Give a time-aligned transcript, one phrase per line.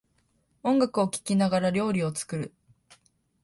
[0.63, 2.55] 音楽を聴きながら料理を作る